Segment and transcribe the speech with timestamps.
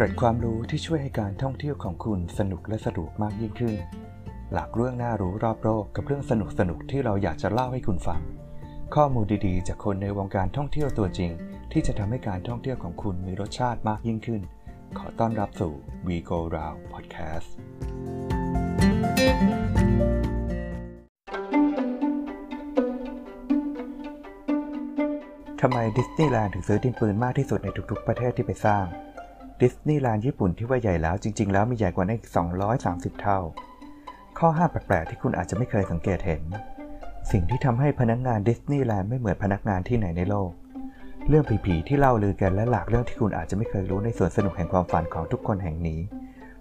[0.00, 3.74] เกร็ดความรู้ที่ช่วยให้การท่องเที่ยวของคุณสนุกและสะดวกมากยิ่งขึ้น
[4.52, 8.20] หลากเรื่องน่ารู้รอบโลกกับเรื่องสนุกสนุกที่เราอยากจะเล่าให้คุณฟัง
[8.94, 11.30] ข้อมูลดีๆ จากคนในวงการท่องเที่ยวตัวจริง
[11.72, 14.42] ที่จะทำให้การท่องเที่ยวของคุณมีรสชาติมากยิ่งขึ้น
[14.98, 15.72] ขอต้อนรับสู่
[16.06, 17.48] We Go Round Podcast
[25.60, 28.86] ทำไมดิสนีย์แลนด์ถึงซื้อดินปืนมากที่สุดในทุกๆ ประเทศที่ไปสร้าง
[29.62, 32.30] ดิสนีย์แลนด์ญี่ปุ่นที่ว่าใหญ่แล้วจริง ๆ แล้วมีใหญ่กว่านั้นอีก
[32.74, 33.38] 230 เท่า
[34.38, 36.42] ข้อห้ามแปลกๆที่คุณอาจจะไม่เคยสังเกตเห็น
[37.32, 40.50] สิ่งที่ทำให้พนักงานดิสนีย์แลนด์ไม่เหมือนพนักงานที่ไหนในโลก
[41.28, 46.00] เรื่องผีๆที่เล่าลือกันและหลากเรื่องที่คุณอาจจะไม่เคยรู้ในสวนสนุกแห่งความฝันของทุกคนแห่งนี้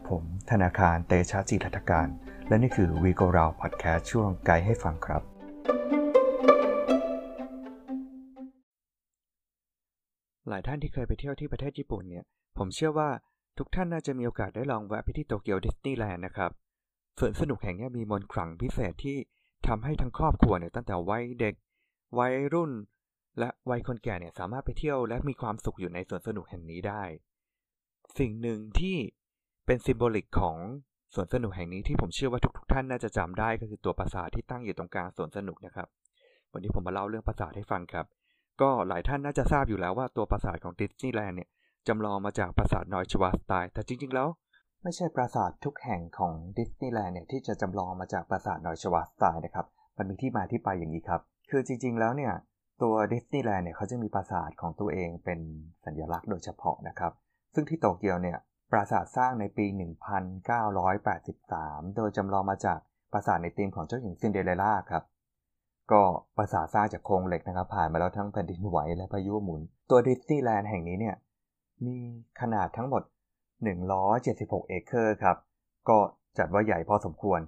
[0.08, 0.22] ผม
[0.52, 2.08] ธนาคารเตชะจิรัตการ
[2.48, 5.22] และนี่คือ We Go Round Podcast ช่วงไกด์ให้ฟังครับ
[10.50, 12.26] หลายท่านที่เคยไปเที่ยวที่ประเทศญี่ปุ่นเนี่ย
[12.58, 13.10] ผมเชื่อว่า
[13.58, 16.52] ทุกท่านน่าจะมีโอกาสได้ลองแวะไปที่โตเกียวดิสนีย์แลนด์นะครับ
[17.20, 19.18] สวนสนุกแห่งนี้มีมนต์ขลังพิเศษที่
[19.68, 21.56] ทำให้ทั้งครอบครัวเนี่ยตั้งแต่วัยเด็ก
[22.20, 22.72] วัยรุ่น
[23.40, 27.04] และวัยคนแก่เนี่ยสามารถไปเที่ยวและมีความสุขอยู่ในสวนสนุกแห่งนี้ได้
[28.20, 28.98] สิ่งหนึ่งที่
[29.66, 30.58] เป็นซิมโบลิกของ
[31.14, 35.88] สวนสนุกแห่งนี้ที่ผมเชื่อว่าทุกๆท่านน่าจะจำได้ก็คือตัวปราสาทที่ตั้งอยู่ตรงกลางสวนสนุกนะครับ
[36.52, 38.06] วันนี้ผมมาเล่าเรื่องปราสาทให้ฟังครับ
[38.62, 41.50] ก็หลายท่านน่าจะทราบอยู่แล้วว่าตัวปราสาทของดิสนีย์แลนด์เนี่ย
[41.88, 44.28] จำลองมาจากปราสาทนอยชวาสไตล์แต่จริง ๆ แล้ว
[44.84, 49.66] ไม่ใช่ปราสาททุกแห่งของดิสนีย์แลนด์เนี่ยที่จะจำลองมาจากปราสาทนอยชวาสไตล์นะครับ
[49.98, 52.34] มันมีที่มาที่ไปอย่างนี้ครับ คือจริง ๆ แล้วเนี่ย
[52.82, 55.40] ตัวดิสนีย์แลนด์เนี่ยเขาจะมีปราสาทของตัวเองเป็น
[55.86, 57.14] สัญลักษณ์โดยเฉพาะนะครับ
[57.54, 58.38] ซึ่งที่โตเกียวเนี่ย
[58.72, 59.66] ปราสาทสร้างในปี
[60.86, 62.80] 1983 โดยจำลองมาจาก
[63.12, 65.04] ปราสาทในธีมของเจ้าหญิงซินเดอเรลล่าครับ
[65.92, 66.02] ก็
[66.38, 71.16] ปราสาทสร้างจากโครงเหล็กนะครับ ผ่านมาแล้วทั้งแผ่นดินไหวและพายุหมุน ตัวดิสนีย์แลนด์แห่งนี้เนี่ย
[71.86, 71.98] มี
[72.42, 73.04] ขนาดทั้งหมด
[73.86, 75.38] 176 เอเคอร์ครับ
[75.90, 75.98] ก็
[76.38, 77.40] จัดว่าใหญ่พอสมควร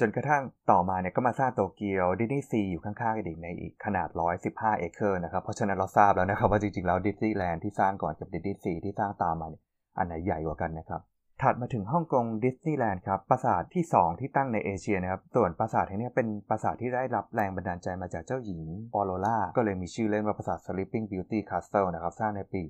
[0.00, 4.08] จนกระทั่งต่อมาเนี่ยก็มาสร้างโตเกียวดิสนีย์ซีอยู่ข้างๆกันอีกในอีกขนาด
[4.44, 9.62] 115 เอเคอร์นะครับ เพราะฉะนั้นเราทราบแล้วนะครับว่าจริงๆแล้วดิสนีย์แลนด์ที่สร้างก่อนกับดิสนีย์ซีที่สร้างตามมาเนี่ย
[9.98, 11.00] อันไหนใหญ่กว่ากันนะครับ
[11.42, 22.62] ถัดมาถึงฮ่องกงดิสนีย์แลนด์ครับปราสาทที่ 2 ที่ตั้งในเอเชียนะครับ ส่วนปราสาทแห่งนี้เป็นปราสาทที่ได้รับแรงบันดาลใจมาจากเจ้าหญิงออโรราก็เลยมีชื่อเล่นว่าปราสาท Sleeping Beauty Castle นะครับ สร้างในปี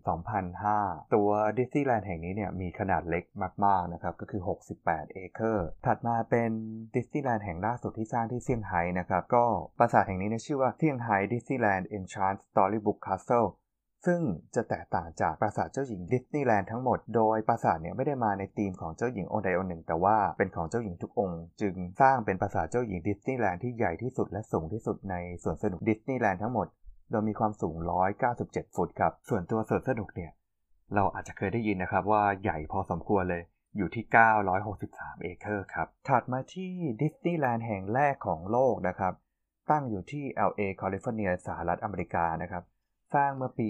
[0.53, 1.29] 2005 ตัว
[1.59, 3.25] ดิสนีย์แลนด์แห่งนี้เนี่ยมีขนาดเล็ก
[3.65, 4.43] มาก ๆ นะครับ ก็คือ
[4.79, 6.51] 68 เอเคอร์ ถัดมาเป็น
[6.95, 9.45] ดิสนีย์แลนด์แห่งล่าสุดที่สร้างที่เซี่ยงไฮ้นะครับ ก็
[9.79, 13.49] ปราสาทแห่งนี้เนี่ยชื่อว่าเซี่ยงไฮ้ดิสนีย์แลนด์ Enchanted Storybook Castle
[14.07, 14.21] ซึ่ง
[14.55, 26.67] จะแตกต่างจากปราสาทเจ้าหญิงดิสนีย์แลนด์ทั้งหมด โดยปราสาทเนี่ยไม่ได้มาในธีมของเจ้าหญิงองค์ใดองค์หนึ่ง แต่ว่าเป็นของเจ้าหญิงทุกองค์ จึงสร้างเป็นปราสาทเจ้าหญิงดิสนีย์แลนด์ที่ใหญ่ที่สุดและสูงที่สุดในสวนสนุกดิสนีย์แลนด์ทั้งหมด
[27.11, 27.75] โดยมีความสูง
[28.27, 30.31] 197 ฟุตครับ ส่วนตัวสวนสนุกเนี่ย
[30.95, 33.43] เราอาจจะเคยได้ยินนะครับว่าใหญ่พอสมควรเลย
[33.77, 34.05] อยู่ที่
[34.65, 36.73] 963 เอเคอร์ครับ ถัดมาที่
[37.03, 39.15] ดิสนีย์แลนด์แห่งแรกของโลกนะครับ
[39.71, 42.65] ตั้งอยู่ที่ LA แคลิฟอร์เนียสหรัฐอเมริกานะครับ
[43.15, 43.69] สร้างเมื่อปี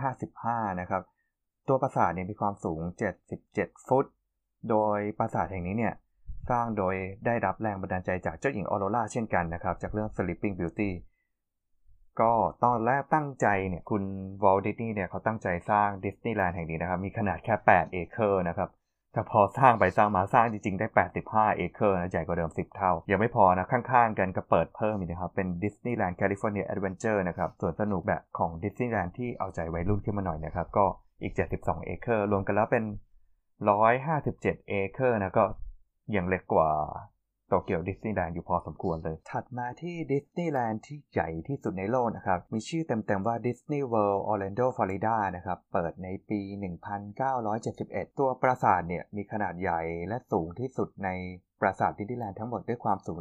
[0.00, 1.02] 1955 นะครับ
[1.68, 2.80] ตัวปราสาทเนี่ยมีความสูง
[3.34, 4.06] 77 ฟุต
[4.70, 5.94] โดยปราสาทแห่งนี้เนี่ย
[6.50, 6.94] สร้างโดย
[7.26, 10.90] ได้รับแรงบันดาลใจจากเจ้าหญิงออโรราเช่นกันนะครับ จากเรื่อง Sleeping Beauty
[12.20, 12.32] ก็
[12.64, 14.02] ตอนแรกตั้งใจเนี่ยคุณ
[14.42, 18.68] วอลดิสนีย์เนี่ยเขาตั้งใจสร้างดิสนีย์แลนด์แห่งนี้นะครับ มีขนาดแค่ 8 เอเคอร์นะครับ
[19.12, 20.86] แต่พอสร้างไปสร้างมาสร้างจริง ๆ ได้
[21.20, 30.86] 85 เอเคอร์นะใหญ่กว่าเดิม 10 เท่า ยังไม่พอนะ ข้างๆ กันก็เปิดเพิ่มอีกนะครับ เป็นดิสนีย์แลนด์แคลิฟอร์เนียแอดเวนเจอร์นะครับสวนสนุกแบบของดิสนีย์แลนด์ที่เอาใจวัยรุ่นขึ้นมาหน่อยนะครับ ก็
[31.22, 32.84] อีก 72 เอเคอร์รวมกันแล้วเป็น
[33.76, 35.44] 157 เอเคอร์นะก็
[36.16, 36.70] ยังเล็กกว่า
[37.48, 46.40] โตเกียวดิสนีย์แลนด์อยู่พอสมควรเลย ถัดมาที่ดิสนีย์แลนด์ที่ใหญ่ที่สุดในโลกนะครับ มีชื่อเต็มๆว่า Disney World Orlando Florida นะครับ เปิดในปี
[47.30, 51.10] 1971 ตัวปราสาทเนี่ยมีขนาดใหญ่และสูงที่สุดใน
[51.62, 53.18] ปราสาทดิสนีย์แลนด์ทั้งหมดด้วยความสูง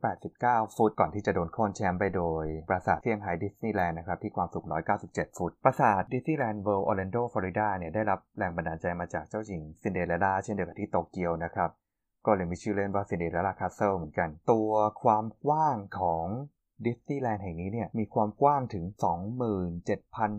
[0.00, 4.64] 189 ฟุต ก่อนที่จะโดนโค่นแชมป์ไปโดย ปราสาทเซี่ยงไฮ้ดิสนีย์แลนด์นะครับที่ความสูง
[5.02, 11.70] 197 ฟุต ปราสาทดิสนีย์แลนด์เวิลด์ออร์แลนโดฟลอริดาเนี่ยได้รับแรงบันดาลใจมาจากเจ้าหญิงซินเดอเรลล่าเช่นเดียวกับที่โตเกียวนะครับ
[12.26, 14.70] ก็เลยมีชื่อเล่นว่าซินเดอเรลล่าคาสเซิลเหมือนกัน ตัว
[15.02, 16.26] ความกว้างของ
[16.86, 18.84] ดิสนีย์แลนด์แห่งนี้เนี่ยมีความกว้างถึง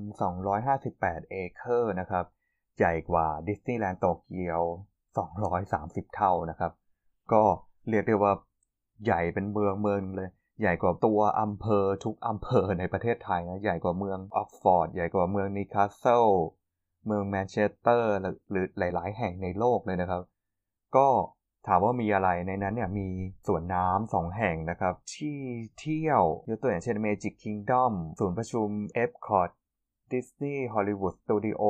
[0.08, 2.26] 27,258 เอเคอร์นะครับ
[2.78, 4.62] ใหญ่กว่าดิสนีย์แลนด์โตเกียว
[5.38, 6.72] 230 เท่านะครับ
[7.34, 7.44] ก็
[7.90, 8.34] เรียกได้ว่า
[9.06, 10.30] ใหญ่เป็นเมืองเมืองเลย
[10.62, 16.28] ใหญ่กว่าตัวอำเภอทุกอำเภอในประเทศไทยนะใหญ่กว่าเมืองออกซ์ฟอร์ดใหญ่กว่าเมืองนิวคาสเซิล
[17.06, 18.14] เมืองแมนเชสเตอร์
[18.52, 20.22] หรือหลาย ๆ แห่งในโลกเลยนะครับ
[20.96, 21.08] ก็
[21.68, 23.08] ถามว่ามีอะไรในนั้นเนี่ยมี
[23.48, 25.38] สวนน้ำสองแห่งนะครับ ที่
[25.80, 28.70] เที่ยวยกตัวอย่างเช่น Magic Kingdom ศูนย์ประชุม
[29.04, 29.50] Epcot
[30.12, 31.64] Disney Hollywood Studio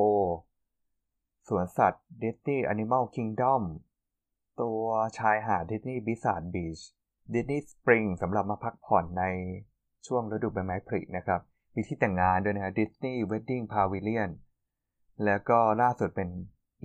[1.47, 3.63] สวนสัตว์ Disney Animal Kingdom
[4.61, 4.81] ตัว
[5.17, 6.79] ชายหาด Disney Blizzard Beach
[7.33, 9.23] Disney Springs สำหรับมาพักผ่อนใน
[10.07, 11.41] ช่วงฤดูใบไม้ผลินะครับ
[11.75, 14.29] มีที่แต่งงานด้วยนะฮะ Disney Wedding Pavilion
[15.25, 16.29] แล้วก็ล่าสุดเป็น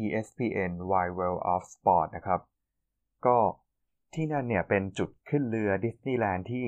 [0.05, 2.41] ESPN Wide World of Sport นะครับ
[3.27, 3.37] ก็
[4.15, 6.67] ที่นั่นเนี่ยเป็นจุดขึ้นเรือดิสนีย์แลนด์ที่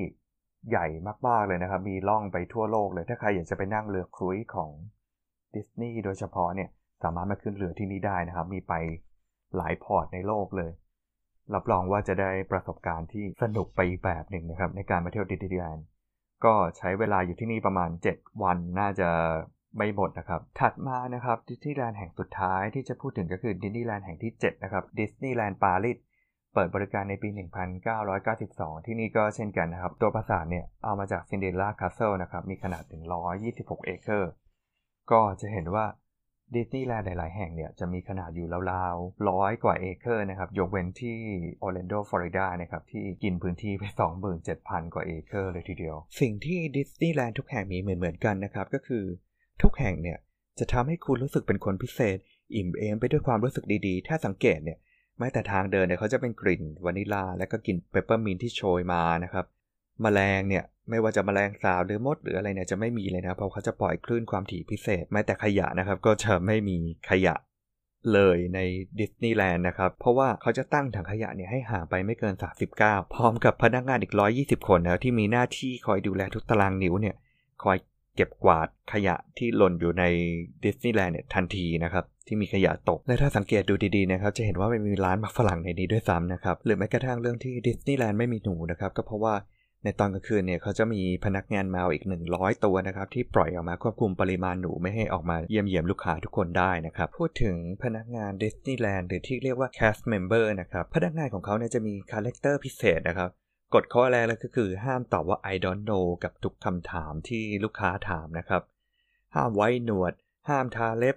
[0.69, 0.87] ใหญ่
[1.27, 4.69] มากๆเลยนะครับ มีล่องไปทั่วโลกเลย ถ้าใครอยากจะไปนั่งเรือ cruise ของ
[5.55, 6.69] ดิสนีย์โดยเฉพาะเนี่ย
[7.03, 8.73] สามารถมาขึ้นเรือที่นี่ได้นะครับ มีไป
[9.57, 10.71] หลาย port ในโลกเลย
[11.53, 15.85] รับรองว่าจะได้ประสบการณ์ที่สนุกไปอีกแบบหนึ่งนะครับ ในการมาเที่ยวดิสนีย์แลนด์
[16.45, 19.09] ก็ใช้เวลาอยู่ที่นี่ประมาณ 7 วันน่าจะ
[19.77, 25.97] ไม่หมดนะครับ ถัดมานะครับดิสนีย์แลนด์แห่งสุดท้ายที่จะพูดถึงก็คือดิสนีย์แลนด์แห่งที่ 7 นะครับดิสนีย์แลนด์ปารีส
[26.55, 27.29] เปิดบริการในปี
[28.07, 33.01] 1992 ที่นี่ก็เช่นกันนะครับ ตัวปราสาทเนี่ยเอามาจาก Cinderella Castle นะครับ มีขนาดถึง
[33.45, 34.31] 126 เอเคอร์
[35.11, 35.85] ก็จะเห็นว่า
[36.55, 41.19] ดิสนีย์แลนด์หลาย ๆ แห่งเนี่ยจะมีขนาดอยู่ราวๆร้อยกว่าเอเคอร์นะครับ ยกเว้นที่
[41.61, 43.83] ออร์แลนโดฟลอริดานะครับ ที่กินพื้นที่ไป
[44.39, 49.03] 27,000 กว่าเอเคอร์เลยทีเดียว สิ่งที่ดิสนีย์แลนด์ทุกแห่งมีเหมือน ๆ กันนะครับ ก็คือ
[49.61, 50.17] ทุกแห่งเนี่ย
[50.59, 52.17] จะทำให้คุณรู้สึกเป็นคนพิเศษ
[52.55, 54.77] อิ่มเอมไปด้วยความรู้สึกดี ๆ ถ้าสังเกตเนี่ย
[55.19, 59.45] แม้แต่ทางเดินเนี่ยเขาจะเป็นกลิ่นวานิลลา และก็กลิ่นเปปเปอร์มินที่โชยมานะครับ
[60.03, 66.77] แมลงเนี่ยไม่ว่าจะแมลงสาบหรือมดหรืออะไรเนี่ยจะไม่มีเลยนะเพราะเขาจะปล่อยคลื่นความถี่พิเศษแม้แต่ขยะนะครับ ก็จะไม่มี
[67.09, 67.35] ขยะ
[68.13, 68.59] เลยใน
[68.99, 72.35] ดิสนีย์แลนด์นะครับ เพราะว่าเขาจะตั้งถังขยะเนี่ยให้ห่างไปไม่เกิน
[72.73, 77.15] 39 พร้อมกับพนักงานอีก 120 คนนะที่มีหน้าที่คอยดูแลทุกตารางนิ้วเนี่ย
[77.63, 77.77] คอย
[78.15, 80.03] เก็บกวาดขยะที่หล่นอยู่ใน
[80.63, 89.35] ดิสนีย์แลนด์เนี่ยทันทีนะครับที่มีขยะตก และถ้าสังเกตดูดีๆนะครับจะเห็นว่าไม่มีร้านหมากฝรั่งในนี้ด้วยซ้ำนะครับหรือแม้กระทั่งเรื่องที่ดิสนีย์แลนด์ไม่มีหนูนะครับก็เพราะว่า
[89.83, 92.03] ในตอนกลางคืนเนี่ยเขาจะมีพนักงานแมวอีก
[92.33, 103.29] 100 ตัวนะครับที่ปล่อยออกมาควบคุมปริมาณหนูไม่ให้ออกมาเยี่ยมเยียมลูกค้าทุกคนได้นะครับพูดถึงพนักงานดิสนีย์แลนด์หรือที่เรียกว่า cast member นะครับพนักงานของเขาเนี่ยจะมี character พิเศษนะครับ
[103.73, 108.61] กฎข้อแรกเลยก็คือ ห้ามตอบว่า I don't know กับทุกคำถามที่ลูกค้าถามนะครับ
[109.35, 110.13] ห้ามไว้หนวด
[110.49, 111.15] ห้ามทาเล็บ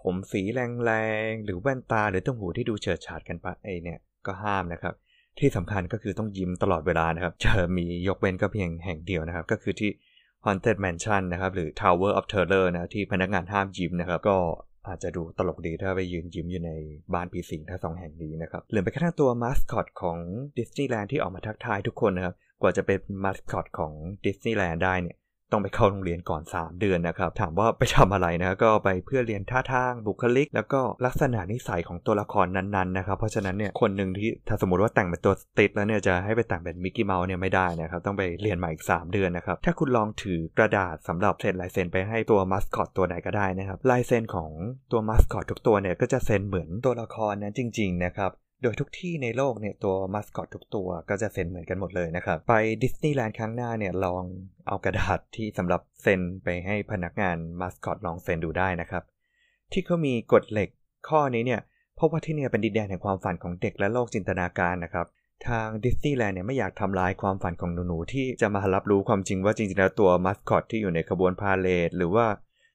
[0.00, 0.92] ผมสีแร
[1.28, 4.94] งๆ หรือแว่นตาหรือต้องหูที่ดูเฉิดฉาดกันไปไอเนี่ยก็ห้ามนะครับ
[5.38, 9.90] ที่สำคัญก็คือต้องยิ้มตลอดเวลานะครับ จะมียกเว้นก็เพียงแห่งเดียวนะครับ ก็คือที่
[10.44, 14.36] Haunted Mansion นะครับ หรือ Tower of Terror นะที่พนักงานห้ามยิ้มนะครับ ก็
[14.88, 16.72] อาจจะดูตลกดีถ้าไปยืนยิ้มอยู่ใน
[17.14, 20.18] บ้านปีสิงถ้าสองแห่งนี้นะครับเรื่อยไปกระทั่งตัวมาสคอตของ
[20.58, 23.92] ดิสนีย์แลนด์ที่ออกมาทักทายทุกคนนะครับกว่าจะเป็นมาสคอตของ
[24.24, 25.16] ดิสนีย์แลนด์ได้เนี่ย
[25.52, 44.50] ต้องไปเข้าโรงเรียนก่อน 3 เดือนนะครับถามว่าไปทำอะไรนะก็ไปเพื่อเรียนท่าทางบุคลิก แล้วก็ลักษณะนิสัยของตัวละครนั้นๆนะครับเพราะฉะนั้นเนี่ยคนหนึ่งที่ถ้าสมมติว่าแต่งเป็นตัวติทแล้วเนี่ยจะให้ไปแต่งเป็นมิกกี้เมาส์เนี่ยไม่ได้นะครับต้องไปเรียนใหม่อีก 3 เดือนนะครับถ้าคุณลองถือกระดาษสำหรับเซ็นลายเซ็นไปให้ตัวมาสคอตตัวไหนก็ได้นะครับลายเซ็นของ
[44.92, 48.32] ตัวมาสคอตทุกตัวเนี่ยก็จะเซ็นเหมือนตัวละครนั้นจริงๆนะครับ
[48.62, 54.22] โดยทุกที่ในโลกเนี่ยตัวมาสคอตทุกตัวก็จะเซ็นเหมือนกันหมดเลยนะครับ ไปดิสนีย์แลนด์ครั้งหน้าเนี่ยลอง
[54.66, 59.02] เอากระดาษที่สำหรับเซ็นไปให้พนักงานมาสคอตลองเซ็นดูได้นะครับ
[59.72, 60.68] ที่เขามีกฎเหล็ก
[61.08, 61.60] ข้อนี้เนี่ย
[61.96, 65.06] เพราะว่าที่เนี่ยเป็นดินแดนแห่งความฝันของเด็กและโลกจินตนาการนะครับ
[65.48, 72.26] ทางดิสนีย์แลนด์เนี่ยไม่อยากทำลายความฝันของหนูๆที่จะมารับรู้ความจริงว่าจริงๆแล้วตัวมาสคอตที่อยู่ในขบวนพาเหรดหรือว่า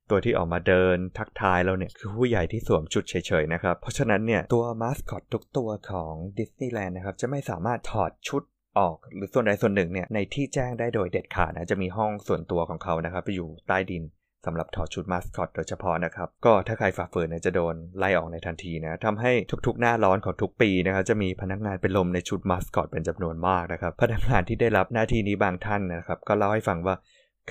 [0.10, 8.44] ตัวที่ออกมาเดินทักทายเราเนี่ย คือผู้ใหญ่ที่สวมชุดเฉยๆนะครับ เพราะฉะนั้นเนี่ย ตัวมาสคอตทุกตัวของดิสนีย์แลนด์นะครับ จะไม่สามารถถอดชุด
[8.80, 14.04] ออกหรือส่วนใดส่วนหนึ่งเนี่ยในที่แจ้งได้โดยเด็ดขาดนะจะมีห้องส่วนตัวของเขานะครับไปอยู่ใต้ดิน
[14.46, 19.32] สำหรับถอดชุดมาสคอตโดยเฉพาะนะครับ ก็ถ้าใครฝ่าฝืนเนี่ยจะโดนไล่ออกในทันทีนะทำให้
[19.66, 26.96] ทุกๆ หน้าร้อนของทุกปีนะครับจะมีพนักงานเป็นลมในชุดมาสคอตเป็นจำนวนมากนะครับพนักงานที่ได้รับหน้าที่นี้บางท่านนะครับ ก็เล่าให้ฟังว่า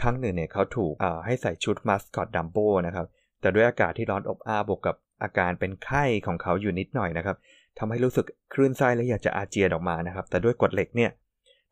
[0.01, 0.93] ครั้งหนึ่งเนี่ยเขาถูก
[1.27, 2.57] ให้ใส่ชุดมาสคอตดัมโบ
[2.87, 3.07] นะครับ
[3.41, 7.37] แต่ด้วยอากาศที่ร้อนอบอ้าวบวกกับอาการเป็นไข้ของเขาอยู่นิดหน่อยนะครับ
[7.79, 11.11] ทำให้รู้สึกคลื่นไส้และอยากจะอาเจียนออกมานะครับ แต่ด้วยกฎเหล็กเนี่ย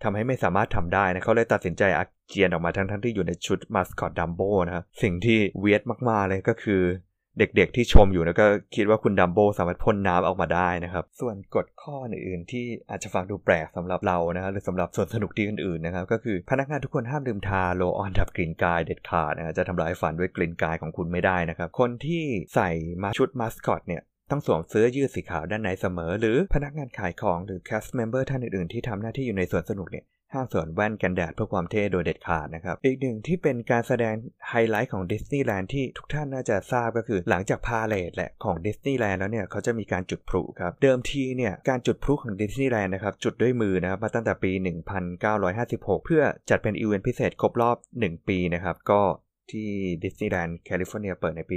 [0.03, 6.83] ทำให้ไม่สามารถทำได้นะเขาเลยตัดสินใจอาเจียนออกมาทั้งทั้งที่อยู่ในชุดมาสคอตดัมโบนะครับสิ่งที่ weird มากๆเลยก็คือ
[7.39, 8.47] เด็กๆที่ชมอยู่นะก็
[8.77, 22.71] คิดว่าคุณดัมโบสามารถพ่นน้ำออกมาได้นะครับ ส่วนกฎข้ออื่นๆที่อาจจะฟังดูแปลกสำหรับเรานะครับหรือสำหรับสวนสนุกที่อื่นๆนะครับ ก็คือพนักงานทุกคนห้ามลืมทา roll-on ดับกลิ่นกายเด็ดขาดนะจะทำลายฝันด้วยกลิ่นกายของคุณไม่ได้นะครับ คนที่ใส่
[23.03, 34.15] มาชุดมาสคอตเนี่ยต้องสวมเสื้อยืดสีขาวด้านในเสมอ หรือพนักงานขายของหรือ cast member ท่านอื่นๆ ที่ทำหน้าที่อยู่ในสวนสนุกเนี่ย ห้ามสวมแว่นกันแดดเพื่อความเท่โดยเด็ดขาดนะครับ อีกหนึ่งที่เป็นการแสดง
[34.49, 44.53] ไฮไลท์ของดิสนีย์แลนด์ที่ทุกท่านน่าจะทราบก็คือหลังจากพาเหรดแหละของดิสนีย์แลนด์แล้วเนี่ยเขาจะมีการจุดพลุครับ เดิมทีเนี่ยการจุดพลุของดิสนีย์แลนด์นะครับจุดด้วยมือนะครับมาตั้งแต่ปี
[45.29, 49.01] 1956 เพื่อจัดเป็นอีเวนต์พิเศษครบรอบ 1 ปีนะครับก็
[49.53, 49.69] ที่
[50.05, 51.57] ดิสนีย์แลนด์แคลิฟอร์เนียเปิดในปี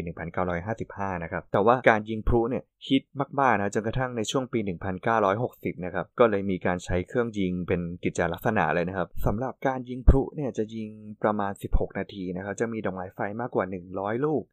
[0.62, 3.04] 1955 นะครับ แต่ว่าการยิงพลุเนี่ยฮิต
[3.40, 4.60] มากๆนะจนกระทั่งในช่วงปี
[5.22, 10.90] 1960 นะครับ ก็เลยมีการใช้เครื่องยิงเป็นกิจลักษณะเลยนะครับสำหรับการยิงพลุเนี่ยจะยิง
[11.24, 14.44] ประมาณ 16 นาทีนะครับ จะมีดอกไม้ไฟมากกว่า 100 ลูก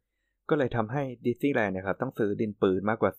[0.51, 3.11] ก็เลยทำให้ดิสนีย์แลนด์นะครับต้องซื้อดินปืนมากกว่า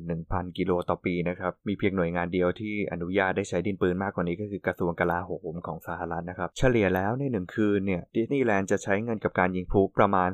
[0.00, 10.30] 41,000 กิโลต่อปีนะครับมีเพียงหน่วยงานเดียวที่อนุญาตได้ใช้ดินปืนมากกว่านี้ก็คือกระทรวงกลาโหมของสหรัฐนะครับเฉลี่ยแล้วในหนึ่งคืนเนี่ยดิสนีย์แลนด์จะใช้เงินกับการยิงพลุประมาณ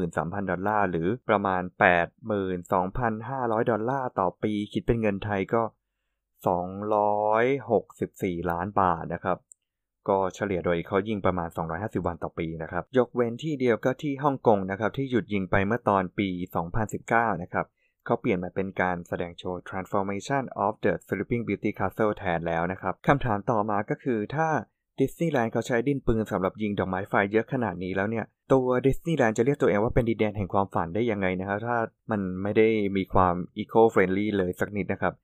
[0.00, 1.62] 33,000 ดอลลาร์ หรือประมาณ
[2.46, 5.62] 82,500 ดอลลาร์ต่อปี คิดเป็นเงินไทยก็
[6.46, 9.38] 264 ล้านบาทนะครับ
[10.08, 16.28] ก็เฉลี่ยโดยเขายิงประมาณ 250 วันต่อปีนะครับ ยกเว้นที่เดียวก็ที่ฮ่องกงนะครับ ที่หยุดยิงไปเมื่อตอนปี
[16.86, 17.66] 2019 นะครับ
[18.06, 24.48] เขาเปลี่ยนมาเป็นการแสดงโชว์ Transformation of the Sleeping Beauty Castle แทนแล้วนะครับคำถามต่อมาก็คือถ้า
[25.00, 31.76] ดิสนีย์แลนด์เขาใช้ดินปืนสำหรับยิงดอกไม้ไฟเยอะขนาดนี้แล้วเนี่ย ตัวดิสนีย์แลนด์จะเรียกตัวเองว่าเป็นดินแดนแห่งความฝันได้ยังไงนะครับ ถ้า
[32.10, 35.14] มันไม่ได้มีความ eco-friendly เลยสักนิดนะครับ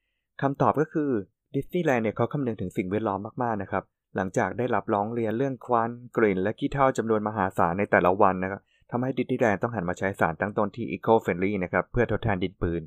[0.42, 1.10] คำตอบก็คือ
[1.56, 3.84] ดิสนีย์แลนด์เนี่ยเขาคำนึงถึงสิ่งแวดล้อมมากๆนะครับ
[4.16, 8.60] หลังจากได้รับร้องเรียนเรื่องควันกลิ่น และขี้เถ้าจำนวนมหาศาลในแต่ละวันนะครับ
[8.90, 12.82] ทำให้ดิสนีย์แลนด์ต้องหันมาใช้สารตั้งต้นที่ eco-friendly นะครับเพื่อทดแทนดินปืน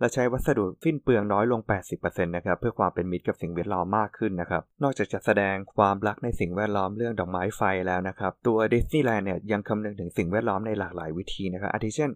[0.00, 1.60] และใช้วัสดุสิ้นเปลืองน้อยลง
[1.94, 12.10] 80%นะครับเพื่อความเป็นมิตรกับสิ่งแวดล้อมมากขึ้นนะครับ นอกจากจะแสดงความรักในสิ่งแวดล้อมเรื่องดอกไม้ไฟแล้วนะครับ ตัวดิสนีย์แลนด์เนี่ยยังคำนึงถึงสิ่งแวดล้อมในหลากหลายวิธีนะครับอาทิเช่น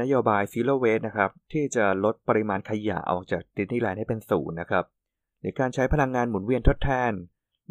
[0.00, 4.84] นโยบาย zero waste นะครับที่จะลดปริมาณขยะออกจากดิสนีย์แลนด์ให้เป็นศูนย์นะครับ
[5.40, 7.12] หรือการใช้พลังงานหมุนเวียนทดแทน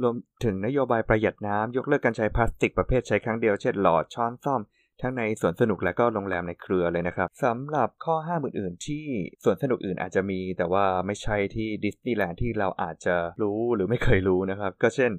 [0.02, 4.62] รวมถึงนโยบายประหยัดน้ำยกเลิกการใช้พลาสติกประเภทใช้ครั้งเดียวเช่นหลอดช้อนส้อม
[5.02, 9.04] ทั้งในสวนสนุกและก็โรงแรมในเครือเลยนะครับสำหรับข้อห้ามอื่นๆ ที่
[9.44, 15.12] สวนสนุกอื่นอาจจะมี แต่ว่าไม่ใช่ที่ดิสนีย์แลนด์ที่เราอาจจะรู้หรือไม่เคยรู้นะครับ ก็เช่น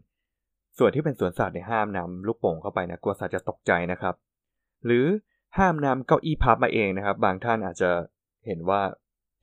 [0.79, 4.15] ส่วนที่เป็นสวนสัตว์เนี่ยห้ามนำลูกโป่งเข้าไปนะกลัวสัตว์จะตกใจนะครับ
[4.87, 5.07] หรือ
[5.59, 7.91] ห้ามนำเก้าอี้พับมาเองนะครับ บางท่านอาจจะ
[8.47, 8.81] เห็นว่า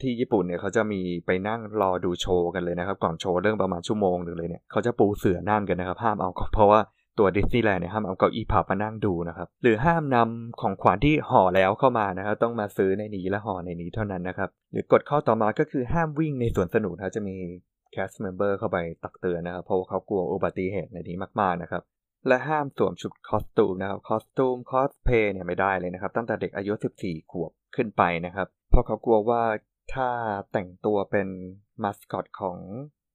[0.04, 6.80] ที่ญี่ปุ่นเนี่ยเขาจะมีไปนั่งรอดูโชว์กันเลยนะครับ ก่อนโชว์เริ่มประมาณชั่วโมงหนึ่งเลยเนี่ยเขาจะปูเสื่อนั่งกันนะครับห้ามเอาเพราะว่า
[7.20, 17.36] ตัวดิสนีย์แลนด์เนี่ยห้ามเอาเก้าอี้พับมานั่งดูนะครับ หรือห้ามนำของขวัญที่ห่อแล้วเข้ามานะครับ ต้องมาซื้อในนี้และห่อในนี้เท่านั้นนะครับ หรือกฎข้อต่อมาก็คือห้ามวิ่งในสวนสนุกนะจะมี
[17.92, 21.84] cast member เข้าไปตักเตือนนะครับ เพราะว่าเขากลัวอุบัติเหตุในนี้มากๆนะครับ
[22.28, 29.42] และห้ามสวมชุด costume นะครับ costume คอสเพลย์เนี่ยไม่ได้เลยนะครับ ตั้งแต่เด็กอายุ 14 ขวบขึ้นไปนะครับ เพราะเขากลัวว่า
[29.94, 30.10] ถ้า
[30.52, 31.28] แต่งตัวเป็น
[31.84, 32.58] มาสคอตของ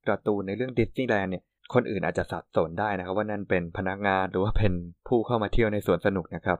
[0.08, 1.44] การ์ตูนในเรื่องดิสนีย์แลนด์เนี่ย
[1.74, 4.72] คนอื่นอาจจะสับสนได้นะครับ ว่านั่นเป็นพนักงานหรือว่าเป็น
[5.08, 6.58] ผู้เข้ามาเที่ยวในสวนสนุกนะครับ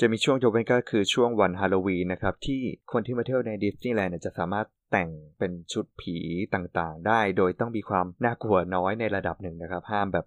[0.00, 2.60] จะมีช่วงยกเว้นก็คือช่วงวันฮาโลวีนนะครับ ที่
[2.92, 6.16] คนที่มาเที่ยวในดิสนีย์แลนด์จะสามารถแต่งเป็นชุดผี
[6.54, 10.26] ต่างๆ ได้ โดยต้องมีความน่ากลัวน้อยในระดับหนึ่งนะครับ ห้ามแบบ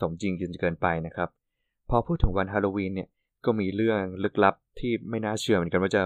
[0.00, 1.28] สมจริงจนเกินไปนะครับ
[1.90, 3.08] พอพูดถึงวันฮาโลวีนเนี่ย
[3.44, 6.02] ก็มีเรื่องลึกลับที่ไม่น่าเชื่อเหมือนกันว่าจะ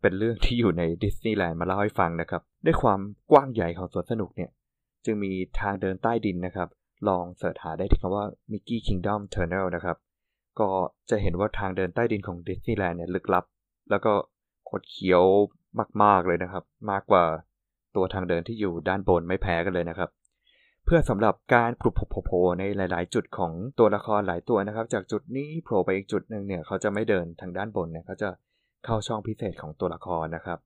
[0.00, 3.00] เป็นเรื่องที่อยู่ในดิสนีย์แลนด์มาเล่าให้ฟังนะครับ ด้วยความ
[3.30, 4.50] กว้างใหญ่ของสวนสนุกเนี่ย
[5.04, 6.68] จึงมีทางเดินใต้ดินนะครับ
[7.08, 9.96] ลอง search หาได้ที่คำว่า Magic Kingdom Tunnel นะครับ
[10.60, 10.68] ก็
[11.10, 13.44] จะเห็นว่าทางเดินใต้ดินของดิสนีย์แลนด์เนี่ยลึกลับ
[13.90, 14.12] แล้วก็
[14.70, 15.22] คดเขียว
[16.02, 17.24] มาก ๆ เลยนะครับ มากกว่า
[17.96, 20.10] ตัวทางเดินที่อยู่ด้านบนไม่แพ้กันเลยนะครับ
[20.84, 21.94] เพื่อสำหรับการปลุก
[22.26, 28.28] โผล่ในหลาย ๆ จุดของตัวละครหลายตัวนะครับ จากจุดนี้โผล่ไปอีกจุดหนึ่งเนี่ยเขาจะไม่เดินทางด้านบนเนี่ยเขาจะ
[28.84, 30.58] เข้าช่องพิเศษของตัวละครนะครับ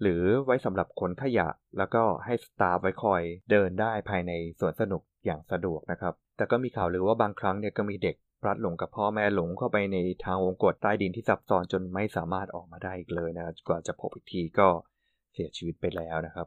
[0.00, 1.48] หรือไว้สำหรับขนขยะ
[1.78, 14.68] แล้วก็ให้สตาร์ไว้คอยเดินได้ภายในสวนสนุกอย่างสะดวกนะครับ แต่ก็มีข่าวหรือว่าบางครั้งเนี่ยก็มีเด็กพลัดหลงกับพ่อแม่หลงเข้าไปในทางวงกฏใต้ดินที่ซับซ้อนจนไม่สามารถออกมาได้อีกเลยนะกว่าจะพบอีกทีก็
[15.32, 16.46] เสียชีวิตไปแล้วนะครับ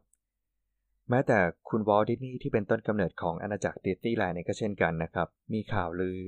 [1.09, 1.39] แม้แต่
[1.69, 6.19] คุณวอลดิสนีย์ที่เป็นต้นกำเนิดของอาณาจักรดิสนีย์แลนด์ก็เช่นกันนะครับ มีข่าวลือ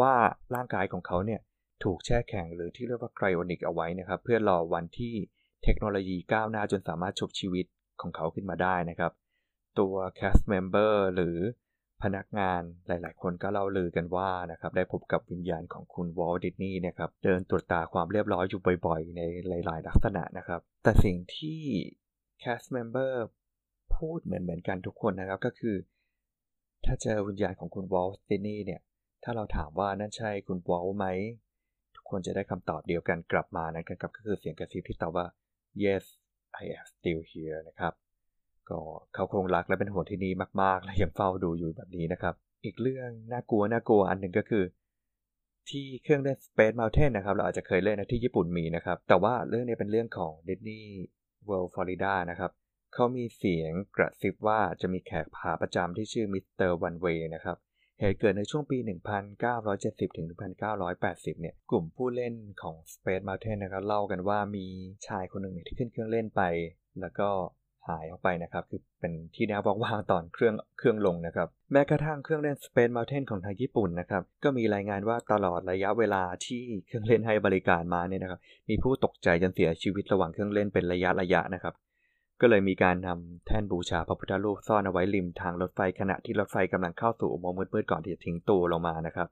[0.00, 0.14] ว่า
[0.54, 1.40] ร่างกายของเขาเนี่ย
[1.84, 5.14] ถูกแช่แข็งหรือที่เรียกว่า cryonic เอาไว้นะครับ เพื่อรอวันที่
[5.64, 7.66] เทคโนโลยีก้าวหน้าจนสามารถชุบชีวิต
[8.00, 9.12] ของเขาขึ้นมาได้นะครับ
[9.78, 11.36] ตัว cast member หรือ
[12.02, 21.62] พนักงานหลาย ๆ คนก็เล่าลือกันว่านะครับ ได้พบกับวิญญาณของคุณวอลดิสนีย์นะครับ เดินตรวจตาความเรียบร้อยอยู่บ่อย ๆ ในหลาย ๆ ลักษณะนะครับ แต่สิ่งที่
[22.40, 23.24] cast member
[23.96, 25.76] พูดเหมือนเหมือนกันทุกคนนะครับก็คือ
[26.84, 28.80] ถ้าเจอวิญญาณของคุณวอลดิสนีย์เนี่ย
[29.24, 31.06] ถ้าเราถามว่านั่นใช่คุณวอลไหม
[32.12, 35.26] ควรจะได้คำตอบเดียวกันกลับมานะครับก็คือเสียงกระซิบที่ตอบว่า
[35.84, 36.04] yes
[36.62, 37.92] I am still here นะครับ
[38.68, 38.80] ก็
[39.14, 44.64] เขาคงรักและเป็นห่วงที่นี่มาก ๆ และยังเฝ้าดูอยู่แบบนี้นะครับ อีกเรื่องน่ากลัวน่ากลัวอันหนึ่งก็คือ
[45.68, 50.84] ที่เครื่องเล่น Space Mountain นะครับ เราอาจจะเคยเล่นนะที่ญี่ปุ่นมีนะครับ แต่ว่าเรื่องนี้เป็นเรื่องของ Disney
[51.48, 52.50] World Florida นะครับ
[52.94, 57.56] เขามีเสียงกระซิบว่าจะมีแขกพาประจำที่ชื่อมิสเตอร์วันเวย์นะครับ
[58.04, 58.78] เหตุเกิดในช่วงปี
[59.42, 60.26] 1970 ถึง
[60.80, 64.66] 1980 เนี่ย กลุ่มผู้เล่นของ Space Mountain นะครับเล่ากันว่ามี
[65.06, 66.42] ชายคนหนึ่งที่ขึ้นเครื่องเล่นไป
[67.00, 67.28] แล้วก็
[67.88, 78.40] หายออกไปนะครับ คือเป็นที่แนวว่างๆตอนเครื่องเครื่องลงนะครับ แม้กระทั่งเครื่องเล่น Space Mountain ของทางญี่ปุ่นนะครับ ก็มีรายงานว่าตลอดระยะเวลาที่เครื่องเล่นให้บริการมาเนี่ยนะครับ
[78.70, 81.74] มีผู้ตกใจจนเสียชีวิตระหว่างเครื่องเล่นเป็นระยะระยะนะครับ
[82.42, 89.28] ก็เลยมีการนำแท่นบูชาพระพุทธรูปซ่อนเอาไว้ริมทางรถไฟขณะที่รถไฟกำลังเข้าสู่อุโมงค์มืดๆก่อนที่จะทิ้งตัวลงมานะครับ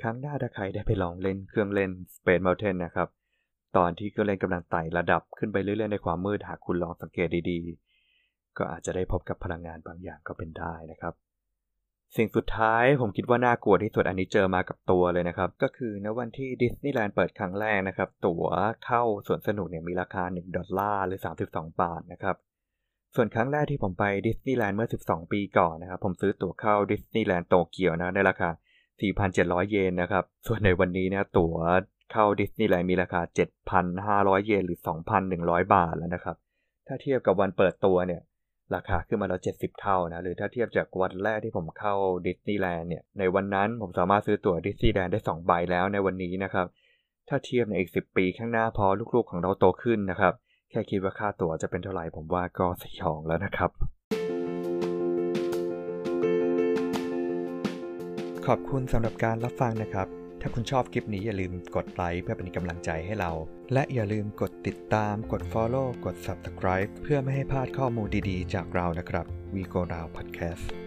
[0.00, 3.08] ครั้งหน้าถ้าใครได้ไปลองเล่นเครื่องเล่น Space Mountain นะครับ
[3.76, 11.14] ตอนที่เครื่องเล่นกำลังไต่ระดับขึ้นไปเรื่อยๆในความมืดหากคุณลองสังเกตดีๆ ก็อาจจะได้พบกับพลังงานบางอย่างก็เป็นได้นะครับ
[12.18, 18.44] สิ่งสุดท้ายผมคิดว่าน่ากลัวที่สุดอันนี้เจอมากับตัวเลยนะครับ ก็คือในวันที่ดิสนีย์แลนด์เปิดครั้งแรกนะครับ ตั๋ว
[18.86, 22.36] เข้าสวนสนุกเนี่ยมีราคา 1 ดอลลาร์หรือ 32 บาทนะครับ
[23.14, 28.48] ส่วนครั้งแรกที่ผมไปดิสนีย์แลนด์เมื่อ 12 ปีก่อนนะครับ ผมซื้อตั๋วเข้าดิสนีย์แลนด์โตเกียวนะในราคา
[29.10, 31.56] 4,700 เยนนะครับ ส่วนในวันนี้นะตั๋ว
[32.12, 33.20] เข้าดิสนีย์แลนด์มีราคา
[33.84, 34.78] 7,500 เยนหรือ
[35.26, 36.36] 2,100 บาทแล้วนะครับ
[36.86, 38.22] ถ้าเทียบกับวันเปิดตัวเนี่ย
[38.74, 41.94] ราคาขึ้นมาแล้ว70เท่านะ หรือถ้าเทียบจากวันแรกที่ผมเข้า
[42.26, 46.66] ดิสนีย์แลนด์เนี่ย ในวันนั้นผมสามารถซื้อตั๋วดิสนีย์แลนด์ได้2ใบแล้วในวันนี้นะครับ
[47.28, 50.34] ถ้าเทียบในอีก10ปีข้างหน้าพอลูกๆของเราโตขึ้นนะครับ
[50.70, 53.70] แค่คิดว่าค่าตั๋วจะเป็นเท่าไหร่ผมว่าก็สยองแล้วนะครับ
[58.46, 63.32] ขอบคุณสำหรับการรับฟังนะครับ ถ้าคุณชอบคลิปนี้อย่าลืมกดไลค์เพื่อเป็นกำลังใจให้เรา
[63.72, 70.83] และอย่าลืมกดติดตาม กด Follow กด Subscribe เพื่อไม่ให้พลาดข้อมูลดีๆ จากเรานะครับ We Go Now Podcast